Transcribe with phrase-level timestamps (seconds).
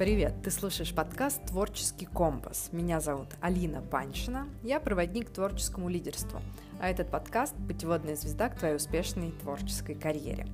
[0.00, 0.32] Привет!
[0.42, 2.70] Ты слушаешь подкаст «Творческий компас».
[2.72, 4.48] Меня зовут Алина Паншина.
[4.62, 6.40] Я проводник творческому лидерству.
[6.80, 10.46] А этот подкаст– путеводная звезда к твоей успешной творческой карьере.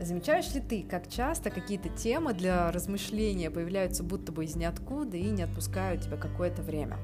[0.00, 5.30] Замечаешь ли ты, как часто какие-то темы для размышления появляются будто бы из ниоткуда и
[5.30, 6.98] не отпускают тебя какое-то время?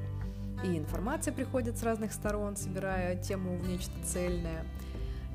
[0.64, 4.64] И информация приходит с разных сторон, собирая тему в нечто цельное.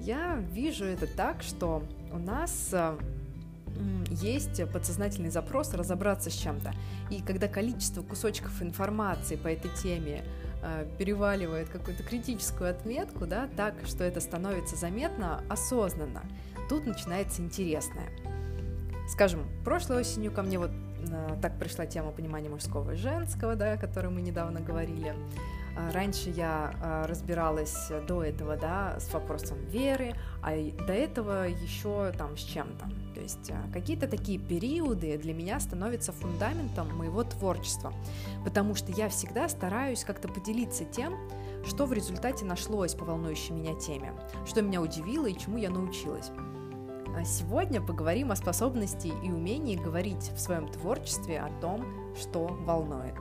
[0.02, 2.98] Я вижу это так, что у нас э,
[4.10, 6.74] есть подсознательный запрос разобраться с чем-то.
[7.10, 10.24] И когда количество кусочков информации по этой теме
[10.62, 16.24] э, переваливает какую-то критическую отметку, да, так, что это становится заметно осознанно,
[16.70, 18.10] тут начинается интересное.
[19.10, 23.74] Скажем, прошлой осенью ко мне вот э, так пришла тема понимания мужского и женского, да,
[23.74, 25.14] о которой мы недавно говорили.
[25.78, 30.52] А, раньше я разбиралась до этого, да, с вопросом веры, а
[30.88, 32.86] до этого еще там с чем-то.
[33.20, 37.94] То есть а, какие-то такие периоды для меня становятся фундаментом моего творчества,
[38.46, 41.18] потому что я всегда стараюсь как-то поделиться тем,
[41.66, 44.14] что в результате нашлось по волнующей меня теме,
[44.46, 46.32] что меня удивило и чему я научилась.
[47.26, 53.16] Сегодня поговорим о способности и умении говорить в своем творчестве о том, что волнует.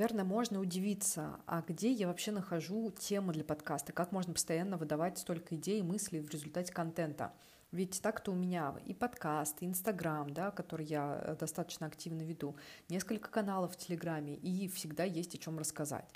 [0.00, 5.18] Наверное, можно удивиться, а где я вообще нахожу тему для подкаста, как можно постоянно выдавать
[5.18, 7.34] столько идей и мыслей в результате контента.
[7.70, 12.56] Ведь так-то у меня и подкаст, и Инстаграм, да, который я э, достаточно активно веду,
[12.88, 16.08] несколько каналов в Телеграме, и всегда есть о чем рассказать.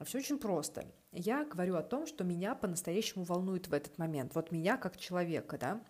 [0.00, 0.84] А все очень просто.
[1.12, 4.34] Я говорю о том, что меня по-настоящему волнует в этот момент.
[4.34, 5.80] Вот меня как человека, да,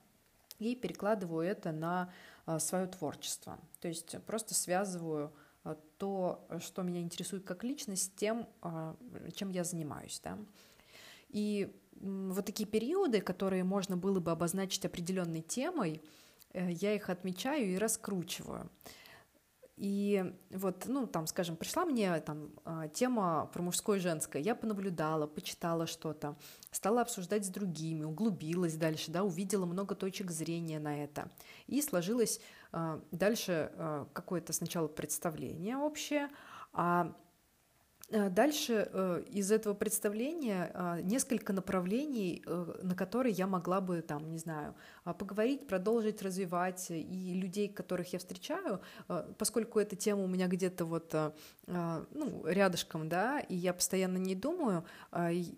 [0.58, 2.12] и перекладываю это на
[2.44, 3.58] а, свое творчество.
[3.80, 5.32] То есть просто связываю
[5.98, 8.96] то, что меня интересует как личность, тем, а,
[9.34, 10.20] чем я занимаюсь.
[10.22, 10.38] Да?
[11.28, 16.02] И вот такие периоды, которые можно было бы обозначить определенной темой,
[16.52, 18.70] э, я их отмечаю и раскручиваю.
[19.76, 24.54] И вот, ну, там, скажем, пришла мне там а, тема про мужское и женское, я
[24.54, 26.36] понаблюдала, почитала что-то,
[26.70, 31.30] стала обсуждать с другими, углубилась дальше, да, увидела много точек зрения на это.
[31.66, 32.40] И сложилось
[32.70, 36.28] а, дальше а, какое-то сначала представление общее,
[36.74, 37.14] а
[38.12, 42.44] дальше э, из этого представления э, несколько направлений,
[42.82, 44.74] на которые я могла бы, там, не знаю,
[45.04, 48.80] поговорить, продолжить развивать, и людей, которых я встречаю,
[49.38, 51.14] поскольку эта тема у меня где-то вот
[51.66, 54.84] ну, рядышком, да, и я постоянно не думаю,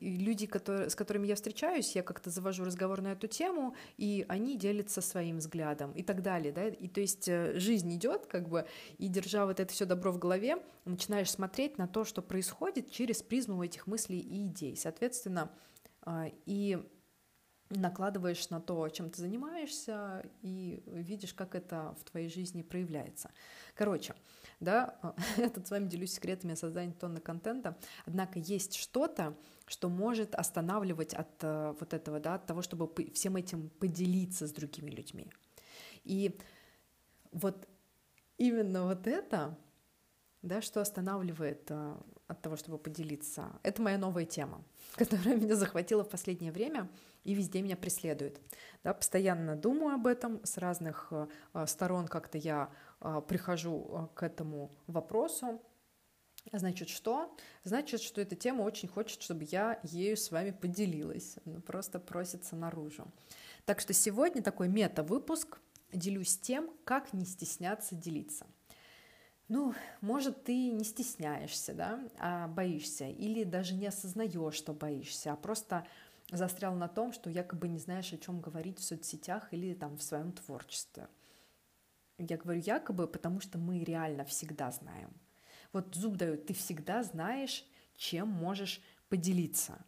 [0.00, 4.56] люди, которые, с которыми я встречаюсь, я как-то завожу разговор на эту тему, и они
[4.56, 8.66] делятся своим взглядом и так далее, да, и то есть жизнь идет, как бы,
[8.98, 12.90] и держа вот это все добро в голове, начинаешь смотреть на то, что происходит происходит
[12.90, 14.76] через призму этих мыслей и идей.
[14.76, 15.50] Соответственно,
[16.02, 16.78] а, и
[17.70, 23.30] накладываешь на то, чем ты занимаешься, и видишь, как это в твоей жизни проявляется.
[23.74, 24.14] Короче,
[24.60, 24.98] да,
[25.38, 29.34] я тут с вами делюсь секретами создания тонны контента, однако есть что-то,
[29.66, 34.52] что может останавливать от э, вот этого, да, от того, чтобы всем этим поделиться с
[34.52, 35.30] другими людьми.
[36.04, 36.38] И
[37.32, 37.66] вот
[38.36, 39.56] именно вот это,
[40.42, 41.96] да, что останавливает э,
[42.26, 43.52] от того, чтобы поделиться.
[43.62, 44.62] Это моя новая тема,
[44.96, 46.88] которая меня захватила в последнее время
[47.24, 48.40] и везде меня преследует.
[48.82, 52.70] Да, постоянно думаю об этом, с разных э, сторон как-то я
[53.00, 55.60] э, прихожу э, к этому вопросу.
[56.52, 57.34] Значит, что?
[57.62, 61.36] Значит, что эта тема очень хочет, чтобы я ею с вами поделилась.
[61.46, 63.10] Она просто просится наружу.
[63.64, 65.58] Так что сегодня такой мета-выпуск.
[65.90, 68.46] Делюсь тем, как не стесняться делиться
[69.48, 75.36] ну, может, ты не стесняешься, да, а боишься, или даже не осознаешь, что боишься, а
[75.36, 75.86] просто
[76.30, 80.02] застрял на том, что якобы не знаешь, о чем говорить в соцсетях или там в
[80.02, 81.08] своем творчестве.
[82.18, 85.10] Я говорю якобы, потому что мы реально всегда знаем.
[85.72, 87.66] Вот зуб дают, ты всегда знаешь,
[87.96, 89.84] чем можешь поделиться.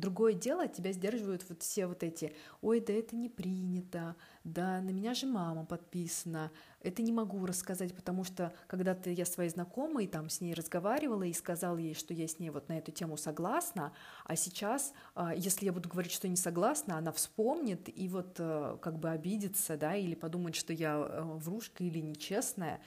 [0.00, 4.88] Другое дело, тебя сдерживают вот все вот эти, ой, да это не принято, да на
[4.90, 10.30] меня же мама подписана, это не могу рассказать, потому что когда-то я своей знакомой там
[10.30, 13.92] с ней разговаривала и сказала ей, что я с ней вот на эту тему согласна,
[14.24, 18.78] а сейчас, а, если я буду говорить, что не согласна, она вспомнит и вот э,
[18.80, 22.80] как бы обидится, да, или подумает, что я э, врушка или нечестная,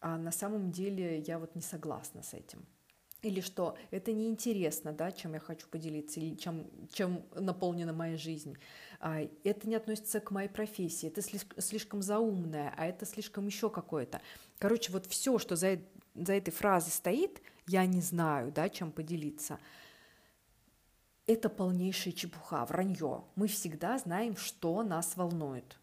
[0.00, 2.64] а на самом деле я вот не согласна с этим
[3.22, 8.56] или что это неинтересно, да, чем я хочу поделиться, или чем, чем наполнена моя жизнь.
[9.00, 11.22] А, это не относится к моей профессии, это
[11.60, 14.20] слишком заумное, а это слишком еще какое-то.
[14.58, 15.78] Короче, вот все, что за,
[16.14, 19.58] за этой фразой стоит, я не знаю, да, чем поделиться.
[21.26, 23.24] это полнейшая чепуха, вранье.
[23.34, 25.78] Мы всегда знаем, что нас волнует.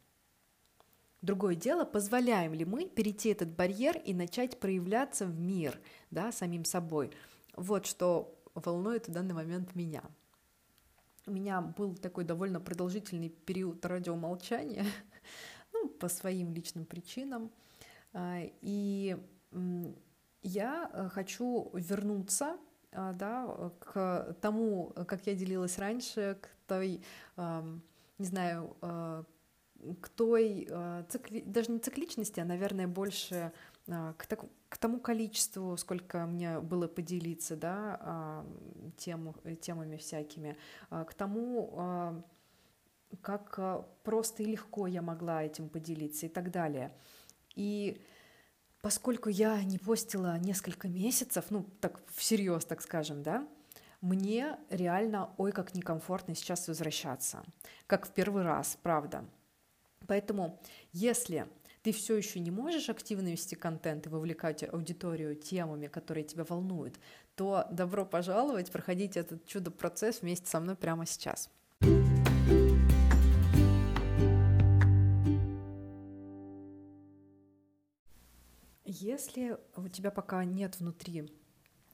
[1.24, 5.80] Другое дело, позволяем ли мы перейти этот барьер и начать проявляться в мир,
[6.12, 7.12] да, самим собой.
[7.56, 10.04] Вот что волнует в данный момент меня.
[11.26, 14.86] У меня был такой довольно продолжительный период радиомолчания,
[15.72, 17.50] ну, по своим личным причинам.
[18.12, 19.16] А, и
[20.42, 22.58] я э, хочу вернуться
[22.92, 27.02] а, да, к тому, как я делилась раньше, к той,
[27.38, 29.24] не знаю, а,
[30.02, 31.42] к той, а, цикли...
[31.42, 33.52] даже не цикличности, а, наверное, больше
[33.86, 34.46] к, так...
[34.70, 38.46] к тому количеству, сколько мне было поделиться, да,
[38.98, 40.56] тему, темами всякими,
[40.90, 42.24] к тому,
[43.22, 46.94] как просто и легко я могла этим поделиться и так далее.
[47.56, 48.02] И
[48.82, 53.46] поскольку я не постила несколько месяцев, ну, так всерьез, так скажем, да,
[54.00, 57.44] мне реально, ой, как некомфортно сейчас возвращаться,
[57.88, 59.26] как в первый раз, правда.
[60.08, 60.60] Поэтому,
[60.92, 61.48] если
[61.84, 67.00] ты все еще не можешь активно вести контент и вовлекать аудиторию темами, которые тебя волнуют,
[67.36, 71.50] то добро пожаловать, проходите этот чудо-процесс вместе со мной прямо сейчас.
[78.86, 81.30] Если у тебя пока нет внутри,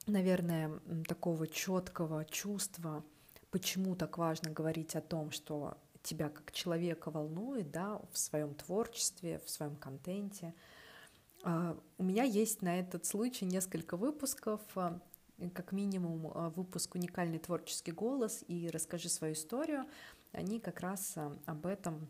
[0.06, 3.04] наверное, такого четкого чувства,
[3.52, 9.42] почему так важно говорить о том, что тебя как человека волнует, да, в своем творчестве,
[9.46, 10.54] в своем контенте.
[11.44, 15.00] А, у меня есть на этот случай несколько выпусков, а,
[15.54, 19.86] как минимум а, выпуск «Уникальный творческий голос» и «Расскажи свою историю».
[20.32, 22.08] Они как раз об этом,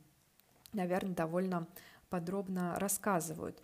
[0.74, 1.68] наверное, довольно
[2.10, 3.62] подробно рассказывают.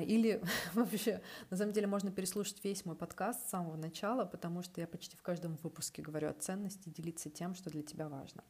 [0.00, 0.42] Или
[0.74, 4.88] вообще, на самом деле, можно переслушать весь мой подкаст с самого начала, потому что я
[4.88, 8.42] почти в каждом выпуске говорю о ценности, делиться тем, что для тебя важно.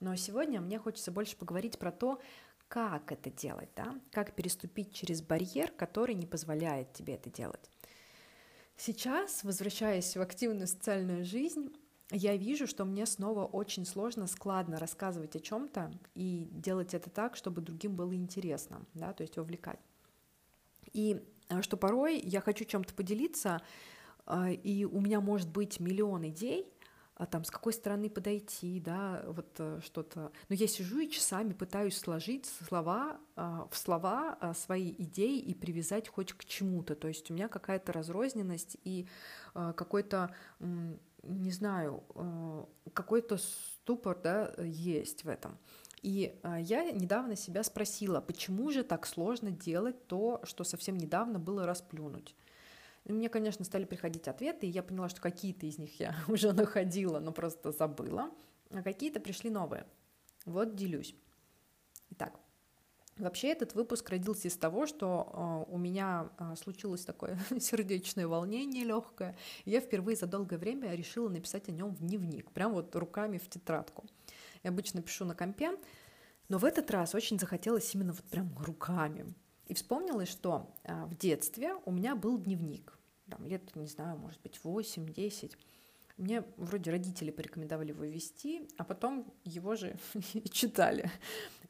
[0.00, 2.20] Но сегодня мне хочется больше поговорить про то,
[2.68, 3.94] как это делать, да?
[4.12, 7.70] как переступить через барьер, который не позволяет тебе это делать.
[8.76, 11.70] Сейчас, возвращаясь в активную социальную жизнь,
[12.12, 17.36] я вижу, что мне снова очень сложно, складно рассказывать о чем-то и делать это так,
[17.36, 19.78] чтобы другим было интересно, да, то есть вовлекать.
[20.92, 23.60] И э, что порой я хочу чем-то поделиться,
[24.26, 26.66] э, и у меня может быть миллион идей,
[27.20, 30.32] а там с какой стороны подойти, да, вот э, что-то.
[30.48, 36.32] Но я сижу и часами пытаюсь сложить слова в слова свои идеи и привязать хоть
[36.32, 36.94] к чему-то.
[36.94, 39.06] То есть у меня какая-то разрозненность и
[39.54, 42.02] какой-то, не знаю,
[42.92, 45.58] какой-то ступор, да, есть в этом.
[46.02, 51.38] И а, я недавно себя спросила, почему же так сложно делать то, что совсем недавно
[51.38, 52.34] было расплюнуть.
[53.12, 57.18] Мне, конечно, стали приходить ответы, и я поняла, что какие-то из них я уже находила,
[57.20, 58.30] но просто забыла,
[58.70, 59.86] а какие-то пришли новые.
[60.44, 61.14] Вот делюсь.
[62.10, 62.38] Итак,
[63.16, 68.84] вообще этот выпуск родился из того, что э, у меня э, случилось такое сердечное волнение
[68.84, 73.38] легкое, я впервые за долгое время решила написать о нем в дневник, прям вот руками
[73.38, 74.04] в тетрадку.
[74.62, 75.78] Я обычно пишу на компе,
[76.48, 79.34] но в этот раз очень захотелось именно вот прям руками.
[79.66, 82.98] И вспомнилось, что а, в детстве у меня был дневник,
[83.30, 85.52] там лет, не знаю, может быть, 8-10.
[86.16, 89.96] Мне вроде родители порекомендовали его вести, а потом его же
[90.50, 91.10] читали.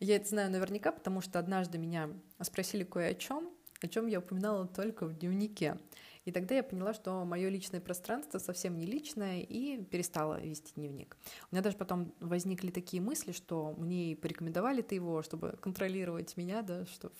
[0.01, 2.11] Я это знаю наверняка, потому что однажды меня
[2.43, 3.51] спросили кое о чем,
[3.81, 5.79] о чем я упоминала только в дневнике.
[6.25, 11.17] И тогда я поняла, что мое личное пространство совсем не личное, и перестала вести дневник.
[11.51, 16.63] У меня даже потом возникли такие мысли, что мне и порекомендовали-то его, чтобы контролировать меня,
[16.63, 17.11] да, что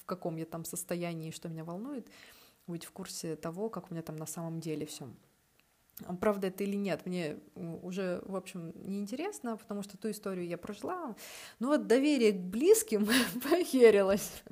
[0.00, 2.06] в каком я там состоянии, что меня волнует,
[2.66, 5.08] быть в курсе того, как у меня там на самом деле все.
[6.20, 11.14] Правда это или нет, мне уже, в общем, неинтересно, потому что ту историю я прожила.
[11.58, 13.06] Но вот доверие к близким
[13.50, 14.42] поверилось.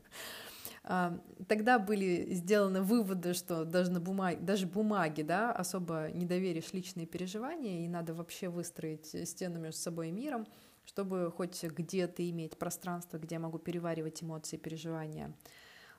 [0.83, 6.73] А, тогда были сделаны выводы, что даже, на бумаге, даже бумаги да, особо не доверишь
[6.73, 10.47] личные переживания, и надо вообще выстроить стену между собой и миром,
[10.85, 15.35] чтобы хоть где-то иметь пространство, где я могу переваривать эмоции и переживания.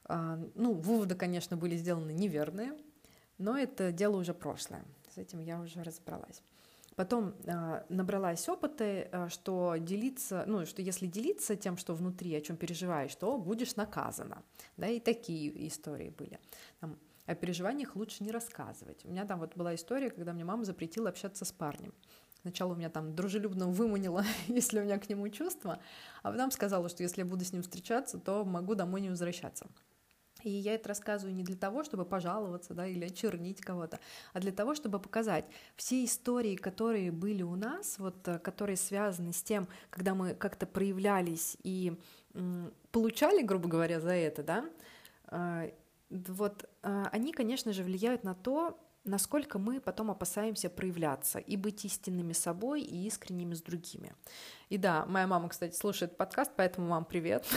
[0.06, 2.74] А, ну, выводы, конечно, были сделаны неверные,
[3.38, 4.84] но это дело уже прошлое.
[5.14, 6.42] С этим я уже разобралась.
[6.96, 12.58] Потом э, набралась опыта, что делиться, ну, что если делиться тем, что внутри, о чем
[12.58, 14.44] переживаешь, то будешь наказана.
[14.78, 16.40] Да, и такие истории были.
[16.80, 19.06] Там, о переживаниях лучше не рассказывать.
[19.06, 21.94] У меня там вот была история, когда мне мама запретила общаться с парнем.
[22.42, 25.80] Сначала у меня там дружелюбно выманила, если у меня к нему чувства,
[26.24, 29.68] а потом сказала, что если я буду с ним встречаться, то могу домой не возвращаться.
[30.44, 34.00] И я это рассказываю не для того, чтобы пожаловаться да, или очернить кого-то,
[34.34, 35.46] а для того, чтобы показать
[35.76, 40.66] все истории, которые были у нас, вот, э, которые связаны с тем, когда мы как-то
[40.66, 41.98] проявлялись и
[42.92, 44.66] получали, грубо говоря, за это, да,
[45.32, 45.72] э,
[46.10, 51.86] вот э, они, конечно же, влияют на то, насколько мы потом опасаемся проявляться и быть
[51.86, 54.14] истинными собой и искренними с другими.
[54.70, 57.46] И да, моя мама, кстати, слушает подкаст, поэтому, мам, привет.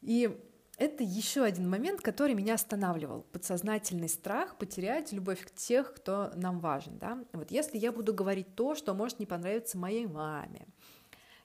[0.00, 0.36] И
[0.82, 3.22] это еще один момент, который меня останавливал.
[3.32, 6.98] Подсознательный страх потерять любовь к тех, кто нам важен.
[6.98, 7.18] Да?
[7.32, 10.66] Вот если я буду говорить то, что может не понравиться моей маме,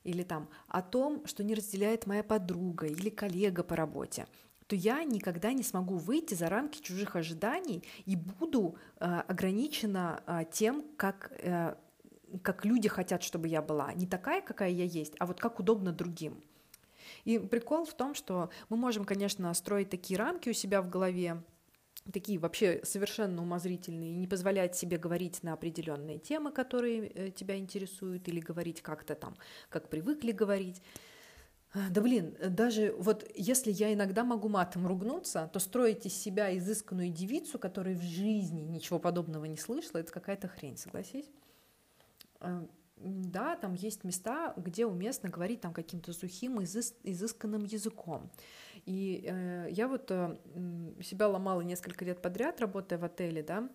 [0.03, 4.25] или там о том, что не разделяет моя подруга или коллега по работе,
[4.65, 10.45] то я никогда не смогу выйти за рамки чужих ожиданий и буду э, ограничена э,
[10.51, 11.75] тем, как, э,
[12.41, 13.93] как люди хотят, чтобы я была.
[13.93, 16.41] Не такая, какая я есть, а вот как удобно другим.
[17.27, 21.43] И прикол в том, что мы можем, конечно, строить такие рамки у себя в голове,
[22.13, 28.29] такие вообще совершенно умозрительные, не позволять себе говорить на определенные темы, которые э, тебя интересуют,
[28.29, 29.35] или говорить как-то там,
[29.67, 30.81] как привыкли говорить.
[31.73, 37.09] Да блин, даже вот если я иногда могу матом ругнуться, то строить из себя изысканную
[37.09, 41.29] девицу, которая в жизни ничего подобного не слышала, это какая-то хрень, согласись?
[42.99, 48.31] Да, там есть места, где уместно говорить там каким-то сухим, изыс изысканным языком.
[48.85, 50.37] И э, я вот э,
[51.03, 53.69] себя ломала несколько лет подряд, работая в отеле, да,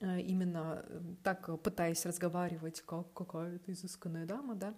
[0.00, 0.84] э, именно
[1.24, 4.74] так пытаясь разговаривать, как какая-то изысканная дама, да,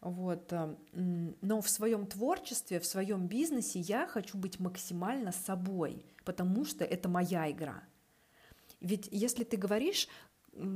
[0.00, 0.52] вот.
[0.52, 6.84] Э, но в своем творчестве, в своем бизнесе я хочу быть максимально собой, потому что
[6.84, 7.82] это моя игра.
[8.80, 10.08] Ведь если ты говоришь,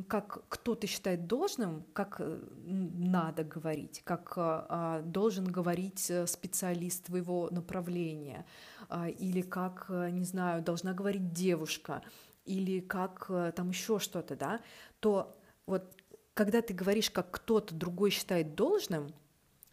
[0.09, 7.49] как кто-то считает должным, как э, надо говорить, как а, должен говорить э, специалист твоего
[7.51, 8.47] направления,
[8.89, 12.03] а, или как, не знаю, должна говорить девушка,
[12.47, 14.61] или как там еще что-то, да,
[15.01, 15.95] то вот
[16.33, 19.13] когда ты говоришь, как кто-то другой считает должным,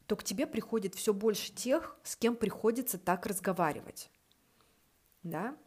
[0.07, 4.09] то к тебе приходит все больше тех, с кем приходится так разговаривать.
[5.23, 5.57] Да?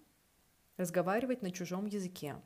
[0.77, 2.37] Разговаривать на чужом языке.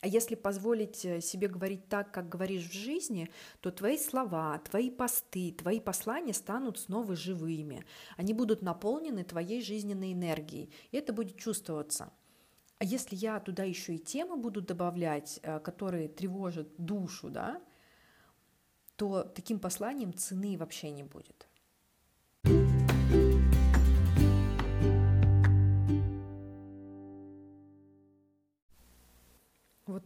[0.00, 4.90] А если позволить э, себе говорить так, как говоришь в жизни, то твои слова, твои
[4.90, 7.84] посты, твои послания станут снова живыми.
[8.16, 12.12] Они будут наполнены твоей жизненной энергией, и это будет чувствоваться.
[12.78, 17.60] А если я туда еще и темы буду добавлять, э, которые тревожат душу, да,
[18.94, 21.48] то таким посланием цены вообще не будет.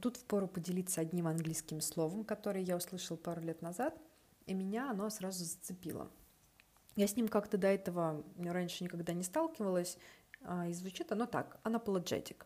[0.03, 3.97] Тут впору поделиться одним английским словом, которое я услышал пару лет назад,
[4.47, 6.11] и меня оно сразу зацепило.
[6.97, 9.97] Я с ним как-то до этого раньше никогда не сталкивалась,
[10.43, 12.45] а, и звучит оно так, unapologetic.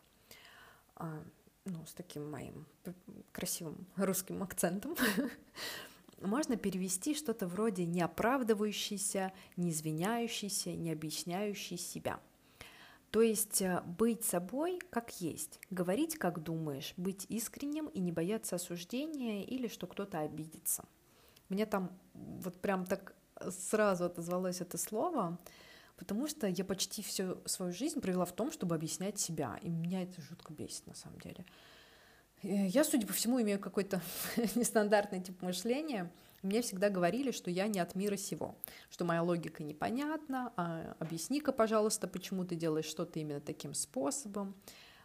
[0.95, 1.21] А,
[1.65, 2.65] ну, с таким моим
[3.31, 4.95] красивым русским акцентом,
[6.21, 12.19] можно перевести что-то вроде не оправдывающийся, не извиняющийся, не объясняющий себя.
[13.11, 18.55] То есть э, быть собой как есть, говорить как думаешь, быть искренним и не бояться
[18.57, 20.83] осуждения или что кто-то обидится.
[21.49, 23.15] Мне там вот прям так
[23.49, 25.39] сразу отозвалось это слово,
[25.95, 30.03] потому что я почти всю свою жизнь провела в том, чтобы объяснять себя, и меня
[30.03, 31.45] это жутко бесит на самом деле.
[32.43, 34.01] Э, я, судя по всему, имею какой-то
[34.55, 36.11] нестандартный тип мышления.
[36.43, 38.57] Мне всегда говорили, что я не от мира сего,
[38.89, 44.55] что моя логика непонятна, а объясни-ка, пожалуйста, почему ты делаешь что-то именно таким способом,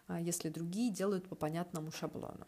[0.07, 2.47] а если другие делают по понятному шаблону.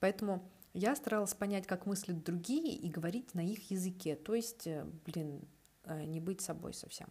[0.00, 4.84] Поэтому я старалась понять, как мыслят другие и говорить на их языке, то есть, э,
[5.06, 5.48] блин,
[5.84, 7.08] э, не быть собой совсем.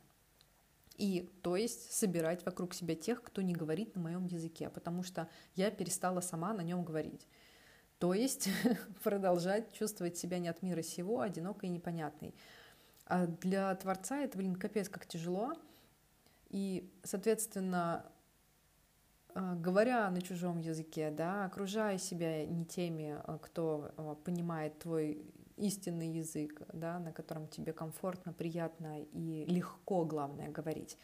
[0.97, 5.27] И, то есть, собирать вокруг себя тех, кто не говорит на моем языке, потому что
[5.55, 7.27] я перестала сама на нем говорить.
[7.99, 8.49] То есть
[9.03, 12.33] продолжать чувствовать себя не от мира сего, одинокой и непонятной.
[13.05, 15.53] А для Творца это, блин, капец как тяжело.
[16.49, 18.05] И, соответственно,
[19.33, 25.25] а, говоря на чужом языке, да, окружая себя не теми, а, кто а, понимает твой
[25.57, 30.97] истинный язык, да, на котором тебе комфортно, приятно и легко, главное, говорить.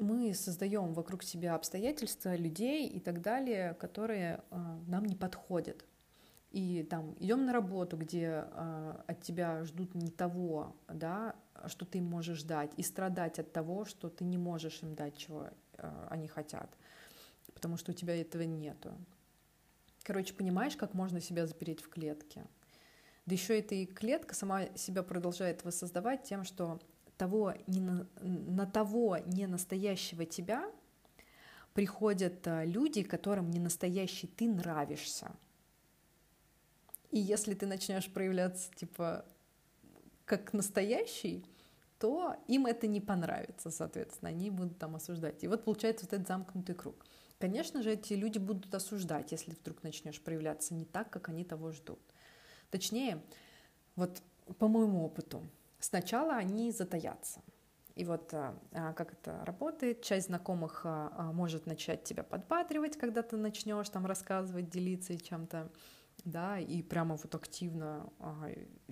[0.00, 5.84] Мы создаем вокруг себя обстоятельства, людей и так далее, которые э, нам не подходят.
[6.52, 12.00] И там идем на работу, где э, от тебя ждут не того, да, что ты
[12.00, 16.28] можешь дать, и страдать от того, что ты не можешь им дать, чего э, они
[16.28, 16.74] хотят,
[17.52, 18.94] потому что у тебя этого нету.
[20.02, 22.46] Короче, понимаешь, как можно себя запереть в клетке.
[23.26, 26.80] Да еще эта и клетка сама себя продолжает воссоздавать тем, что
[27.20, 30.72] того, не на, на того не настоящего тебя
[31.74, 35.32] приходят а, люди, которым не настоящий ты нравишься.
[37.10, 39.26] И если ты начнешь проявляться типа
[40.24, 41.44] как настоящий,
[41.98, 45.44] то им это не понравится, соответственно, они будут там осуждать.
[45.44, 47.04] И вот получается вот этот замкнутый круг.
[47.38, 51.72] Конечно же, эти люди будут осуждать, если вдруг начнешь проявляться не так, как они того
[51.72, 52.00] ждут.
[52.70, 53.22] Точнее,
[53.96, 54.22] вот
[54.58, 55.42] по моему опыту,
[55.80, 57.42] сначала они затаятся.
[57.96, 62.96] И вот а, а как это работает, часть знакомых а, а, может начать тебя подбадривать,
[62.96, 65.70] когда ты начнешь там рассказывать, делиться чем-то,
[66.24, 68.10] да, и прямо вот активно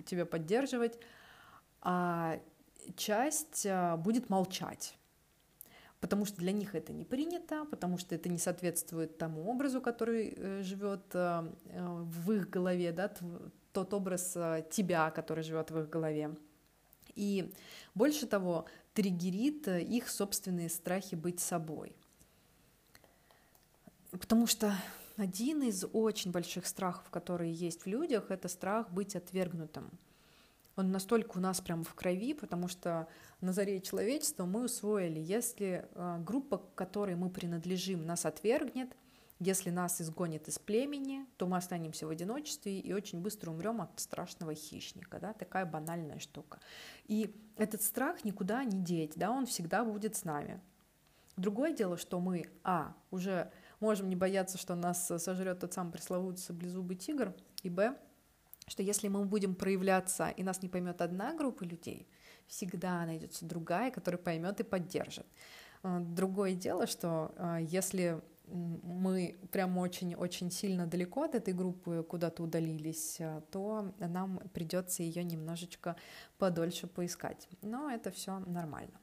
[0.05, 0.99] тебя поддерживать,
[1.81, 2.39] а
[2.95, 3.67] часть
[3.97, 4.99] будет молчать
[6.01, 10.33] потому что для них это не принято, потому что это не соответствует тому образу, который
[10.35, 13.11] э, живет э, э, в их голове, да,
[13.73, 14.37] тот образ
[14.71, 16.35] тебя, который живет в их голове.
[17.15, 17.53] И
[17.95, 21.95] больше того, триггерит их собственные страхи быть собой.
[24.11, 24.73] Потому что
[25.17, 29.91] один из очень больших страхов, которые есть в людях, это страх быть отвергнутым
[30.79, 33.07] он настолько у нас прям в крови, потому что
[33.41, 38.89] на заре человечества мы усвоили, если а, группа, к которой мы принадлежим, нас отвергнет,
[39.39, 43.99] если нас изгонят из племени, то мы останемся в одиночестве и очень быстро умрем от
[43.99, 45.19] страшного хищника.
[45.19, 45.33] Да?
[45.33, 46.59] Такая банальная штука.
[47.05, 49.31] И этот страх никуда не деть, да?
[49.31, 50.61] он всегда будет с нами.
[51.37, 56.43] Другое дело, что мы, а, уже можем не бояться, что нас сожрет тот самый пресловутый
[56.43, 57.95] саблезубый тигр, и, б,
[58.67, 62.09] что если мы будем проявляться, и нас не поймет одна группа людей,
[62.45, 65.25] всегда найдется другая, которая поймет и поддержит.
[65.81, 72.43] А, другое дело, что а, если мы прям очень-очень сильно далеко от этой группы куда-то
[72.43, 75.95] удалились, а, то нам придется ее немножечко
[76.37, 77.47] подольше поискать.
[77.61, 78.99] Но это все нормально.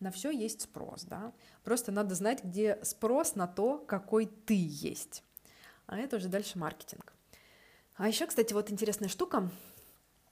[0.00, 1.32] На все есть спрос, да.
[1.64, 5.24] Просто надо знать, где спрос на то, какой ты есть.
[5.86, 7.12] А это уже дальше маркетинг.
[7.96, 9.50] А еще, кстати, вот интересная штука.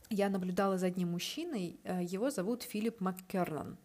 [0.09, 3.77] Я наблюдала за одним мужчиной, э, его зовут Филипп МакКернан.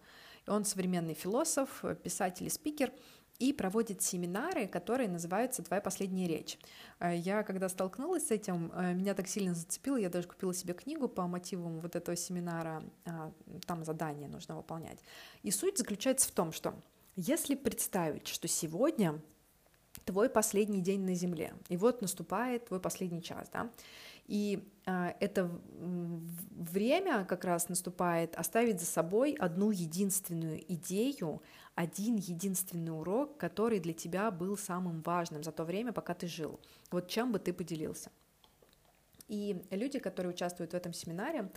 [0.47, 2.91] Он современный философ, писатель и спикер,
[3.41, 6.59] и проводит семинары, которые называются «Твоя последняя речь».
[6.99, 10.75] Э, я, когда столкнулась с этим, э, меня так сильно зацепило, я даже купила себе
[10.75, 12.83] книгу по мотивам вот этого семинара,
[13.65, 14.99] там задание нужно выполнять.
[15.43, 16.75] И суть заключается в том, что
[17.15, 19.19] если представить, что сегодня
[20.05, 23.71] твой последний день на Земле, и вот наступает твой последний час, да,
[24.27, 31.41] и э, это время как раз наступает оставить за собой одну единственную идею,
[31.75, 36.59] один единственный урок, который для тебя был самым важным за то время, пока ты жил.
[36.91, 38.11] Вот чем бы ты поделился.
[39.27, 41.49] И люди, которые участвуют в этом семинаре,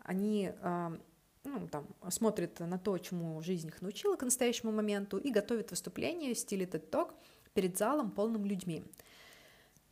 [0.00, 0.98] они э,
[1.44, 6.34] ну, там, смотрят на то, чему жизнь их научила к настоящему моменту, и готовят выступление
[6.34, 7.12] в стиле TED Talk–
[7.56, 8.84] перед залом полным людьми.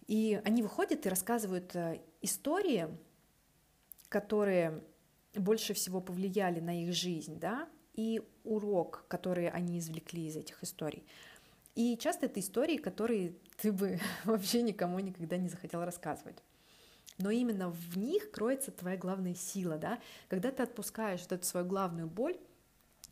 [0.06, 2.88] И они выходят и рассказывают э, истории,
[4.10, 4.84] которые
[5.34, 11.04] больше всего повлияли на их жизнь, да, и урок, который они извлекли из этих историй.
[11.74, 16.36] И часто это истории, которые ты бы вообще никому никогда не захотел рассказывать.
[17.18, 21.66] Но именно в них кроется твоя главная сила, да, когда ты отпускаешь вот эту свою
[21.66, 22.36] главную боль,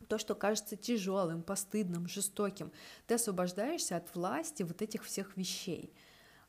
[0.09, 2.71] то, что кажется тяжелым, постыдным, жестоким,
[3.07, 5.93] ты освобождаешься от власти вот этих всех вещей,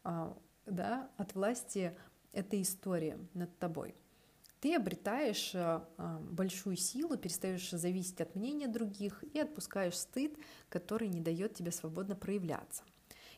[0.03, 1.97] а, да, от власти
[2.33, 3.94] этой истории над тобой.
[4.64, 10.38] Ты обретаешь а, а, большую силу, перестаешь зависеть от мнения других и отпускаешь стыд,
[10.70, 12.83] который не дает тебе свободно проявляться.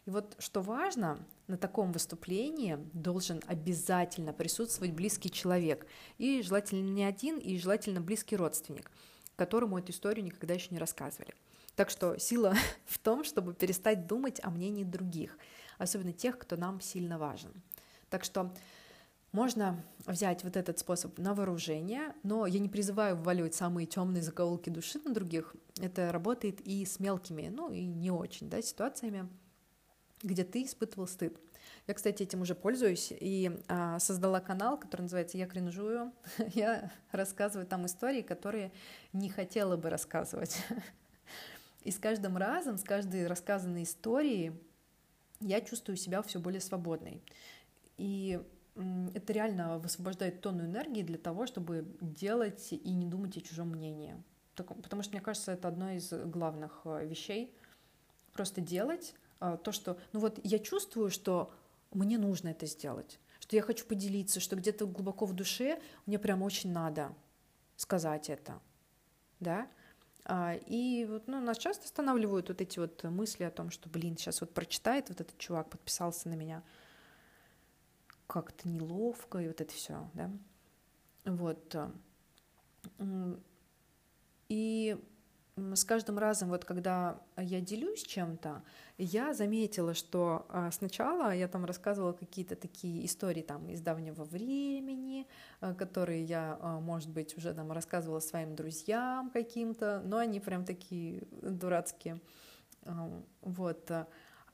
[0.05, 7.03] И вот что важно, на таком выступлении должен обязательно присутствовать близкий человек, и желательно не
[7.03, 8.89] один, и желательно близкий родственник–
[9.37, 11.35] которому эту историю никогда еще не рассказывали.
[11.77, 12.55] Так что сила
[12.87, 15.39] в том, чтобы перестать думать о мнении других,
[15.79, 17.53] особенно тех, кто нам сильно важен.
[18.09, 18.53] Так что
[19.37, 24.70] можно взять вот этот способ на вооружение, но я не призываю вваливать самые темные закоулки
[24.70, 25.55] души на других.
[25.79, 29.29] Это работает и с мелкими, ну и не очень, да, ситуациями,
[30.22, 31.38] где ты испытывал стыд.
[31.87, 36.14] Я, кстати, этим уже пользуюсь и а, создала канал, который называется «Я кринжую».
[36.55, 38.72] Я рассказываю там истории, которые
[39.12, 40.57] не хотела бы рассказывать.
[41.83, 44.53] И с каждым разом, с каждой рассказанной историей
[45.40, 47.22] я чувствую себя все более свободной.
[47.99, 48.40] И
[49.15, 54.23] это реально высвобождает тонну энергии для того, чтобы делать и не думать о чужом мнении.
[54.55, 57.55] Потому что, мне кажется, это одно из главных э, вещей.
[58.33, 59.99] Просто делать а, то, что...
[60.12, 61.53] Ну вот я чувствую, что
[61.93, 66.43] мне нужно это сделать, что я хочу поделиться, что где-то глубоко в душе мне прям
[66.43, 67.15] очень надо
[67.77, 68.61] сказать это.
[69.41, 69.69] да,
[70.29, 74.17] а, и вот, ну, нас часто останавливают вот эти вот мысли о том, что, блин,
[74.17, 76.65] сейчас вот прочитает вот этот чувак, подписался на меня,
[78.27, 80.31] как-то неловко, и вот это все, да.
[81.25, 81.77] Вот.
[82.99, 83.37] Э,
[84.49, 84.97] и
[85.57, 88.62] с каждым разом, вот когда я делюсь чем-то,
[88.99, 95.27] я заметила, что а, сначала я там рассказывала какие-то такие истории там из давнего времени,
[95.61, 101.27] а, которые я, может быть, уже там рассказывала своим друзьям каким-то, но они прям такие
[101.43, 102.21] дурацкие.
[103.41, 103.91] Вот.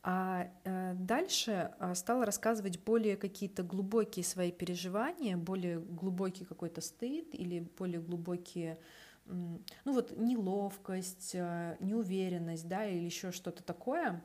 [0.05, 0.51] А
[0.95, 8.79] дальше стала рассказывать более какие-то глубокие свои переживания, более глубокий какой-то стыд или более глубокие
[9.27, 14.23] ну вот неловкость, э, неуверенность, да, или еще что-то такое.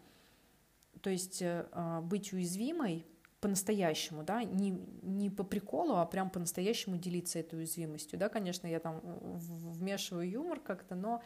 [1.01, 3.05] То есть э, а, быть уязвимой
[3.39, 4.71] по-настоящему, да, не,
[5.03, 10.59] не по приколу, а прям по-настоящему делиться этой уязвимостью, да, конечно, я там вмешиваю юмор
[10.59, 11.21] как-то, но а,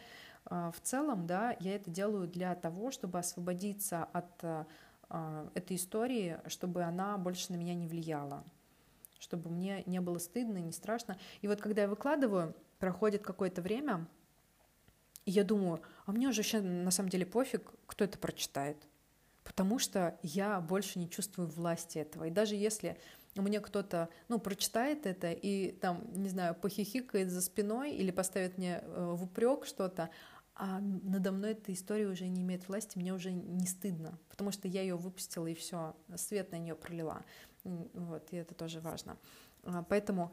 [0.50, 4.66] в целом, да, я это делаю для того, чтобы освободиться от
[5.14, 8.44] а, этой истории, чтобы она больше на меня не влияла,
[9.18, 11.18] чтобы мне не было стыдно, не страшно.
[11.42, 14.08] И вот когда я выкладываю, проходит какое-то время,
[15.26, 18.88] и я думаю, а мне уже вообще на самом деле пофиг, кто это прочитает,
[19.44, 22.24] потому что я больше не чувствую власти этого.
[22.24, 22.98] И даже если
[23.34, 28.80] мне кто-то, ну, прочитает это и там, не знаю, похихикает за спиной или поставит мне
[28.82, 30.08] э, в упрек что-то,
[30.54, 34.68] а надо мной эта история уже не имеет власти, мне уже не стыдно, потому что
[34.68, 37.22] я ее выпустила и все, свет на нее пролила.
[37.64, 39.16] Вот, и это тоже важно.
[39.64, 40.32] А, поэтому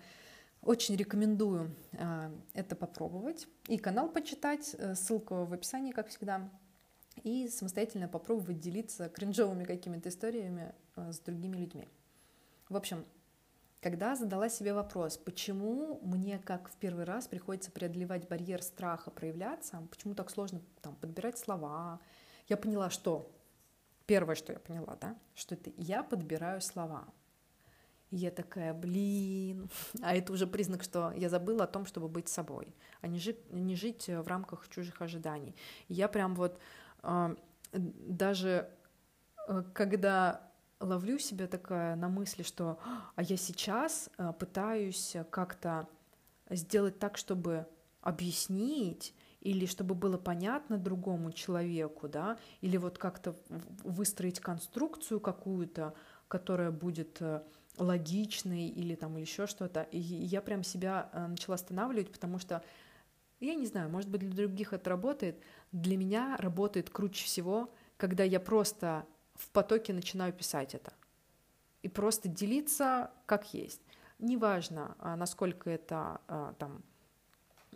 [0.62, 3.48] очень рекомендую а, это попробовать.
[3.68, 6.50] И канал почитать, э, ссылка в описании, как всегда.
[7.24, 11.88] И самостоятельно попробовать делиться кринжовыми какими-то историями э, с другими людьми.
[12.68, 13.06] В общем,
[13.82, 19.82] когда задала себе вопрос, почему мне как в первый раз приходится преодолевать барьер страха проявляться,
[19.90, 22.00] почему так сложно там, подбирать слова,
[22.48, 23.32] я поняла, что
[24.06, 27.06] первое, что я поняла, да, что это я подбираю слова.
[28.10, 29.70] И я такая, блин,
[30.02, 33.52] а это уже признак, что я забыла о том, чтобы быть собой, а не жить,
[33.52, 35.56] не жить в рамках чужих ожиданий.
[35.88, 36.60] И я прям вот
[37.04, 37.36] э,
[37.72, 38.70] даже
[39.48, 40.49] э, когда
[40.80, 42.80] ловлю себя такая на мысли, что
[43.16, 45.88] а я сейчас э, пытаюсь как-то
[46.50, 47.68] сделать так, чтобы
[48.02, 53.36] объяснить или чтобы было понятно другому человеку, да, или вот как-то
[53.84, 55.94] выстроить конструкцию какую-то,
[56.28, 57.42] которая будет э,
[57.78, 59.84] логичный или там еще что-то.
[59.84, 62.64] И я прям себя э, начала останавливать, потому что
[63.40, 65.42] я не знаю, может быть, для других это работает.
[65.72, 69.06] Для меня работает круче всего, когда я просто
[69.40, 70.94] в потоке начинаю писать это.
[71.82, 73.82] И просто делиться как есть.
[74.20, 76.84] Неважно, а, насколько это а, там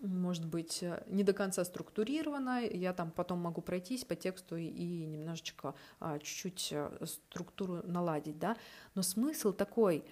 [0.01, 5.05] может быть, э, не до конца структурировано, я там потом могу пройтись по тексту и,
[5.05, 8.57] немножечко, а, чуть-чуть э, структуру наладить, да,
[8.95, 10.03] но смысл такой,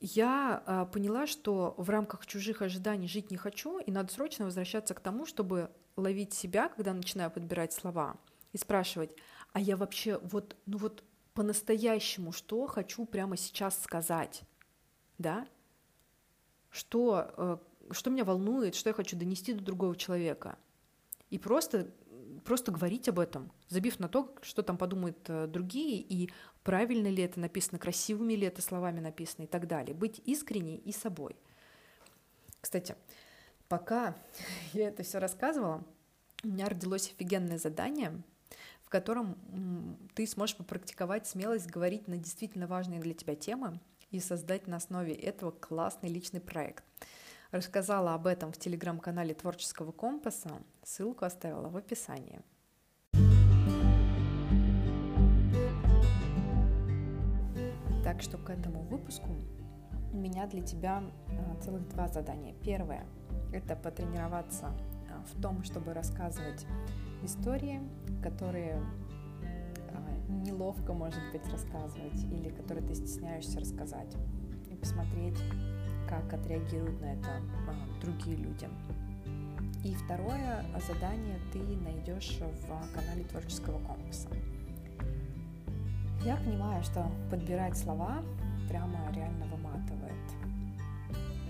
[0.00, 5.00] я поняла, что в рамках чужих ожиданий жить не хочу, и надо срочно возвращаться к
[5.00, 8.16] тому, чтобы ловить себя, когда начинаю подбирать слова,
[8.52, 9.10] и спрашивать,
[9.52, 11.02] а я вообще вот, ну вот
[11.34, 14.42] по-настоящему что хочу прямо сейчас сказать,
[15.18, 15.46] да,
[16.70, 17.56] что, э,
[17.90, 20.58] что меня волнует, что я хочу донести до другого человека.
[21.30, 21.90] И просто,
[22.44, 26.30] просто говорить об этом, забив на то, что там подумают э, другие, и
[26.62, 29.94] правильно ли это написано, красивыми ли это словами написано и так далее.
[29.94, 31.36] Быть искренней и собой.
[32.60, 32.96] Кстати,
[33.68, 34.16] пока
[34.72, 35.84] я это все рассказывала,
[36.44, 38.22] у меня родилось офигенное задание,
[38.86, 43.80] в котором ты сможешь попрактиковать смелость говорить на действительно важные для тебя темы,
[44.12, 46.84] и создать на основе этого классный личный проект.
[47.50, 50.50] Рассказала об этом в телеграм-канале Творческого компаса,
[50.84, 52.40] ссылку оставила в описании.
[58.04, 59.28] Так что к этому выпуску
[60.12, 62.54] у меня для тебя а, целых два задания.
[62.62, 63.04] Первое–
[63.52, 64.72] это потренироваться
[65.34, 66.66] в том, чтобы рассказывать
[67.22, 67.80] истории,
[68.22, 68.80] которые
[70.28, 74.16] неловко, может быть, рассказывать или которые ты стесняешься рассказать.
[74.70, 75.38] И посмотреть,
[76.08, 77.28] как отреагируют на это
[77.68, 78.68] а, другие люди.
[79.84, 84.28] И второе задание ты найдешь в канале Творческого компаса.
[86.24, 88.22] Я понимаю, что подбирать слова
[88.68, 90.12] прямо реально выматывает.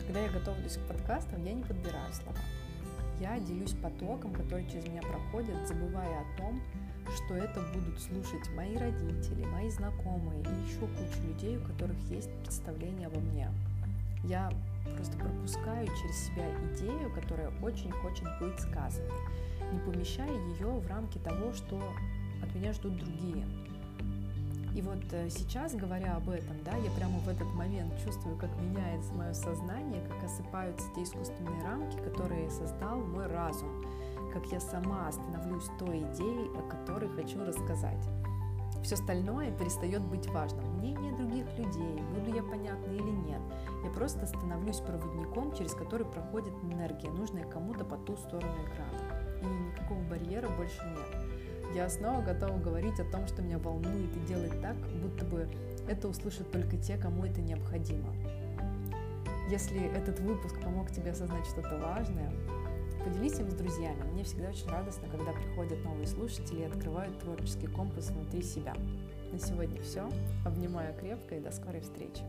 [0.07, 2.39] Когда я готовлюсь к подкастам, я не подбираю слова.
[3.21, 6.61] Я делюсь потоком, который через меня проходит, забывая о том,
[7.15, 12.31] что это будут слушать мои родители, мои знакомые и еще куча людей, у которых есть
[12.41, 13.49] представление обо мне.
[14.25, 14.51] Я
[14.97, 19.11] просто пропускаю через себя идею, которая очень хочет быть сказанной,
[19.73, 21.81] не помещая ее в рамки того, что
[22.43, 23.47] от меня ждут другие.
[24.77, 28.51] И вот э, сейчас, говоря об этом, да, я прямо в этот момент чувствую, как
[28.61, 33.71] меняется мое сознание, как осыпаются те искусственные рамки, которые создал мой разум,
[34.35, 38.07] как я сама становлюсь той идеей, о которой хочу рассказать.
[38.83, 40.67] Все остальное перестает быть важным.
[40.77, 43.41] Мнение других людей, буду я понятна или нет.
[43.83, 49.41] Я просто становлюсь проводником, через который проходит энергия, нужная кому-то по ту сторону экрана.
[49.41, 51.26] И никакого барьера больше нет
[51.75, 55.49] я снова готова говорить о том, что меня волнует, и делать так, будто бы
[55.89, 58.15] это услышат только те, кому это необходимо.
[59.49, 62.33] Если этот выпуск помог тебе осознать что-то важное,
[63.05, 64.03] поделись им с друзьями.
[64.13, 68.75] Мне всегда очень радостно, когда приходят новые слушатели и открывают творческий компас внутри себя.
[69.33, 70.09] На сегодня все.
[70.45, 72.23] Обнимаю крепко и до скорой встречи.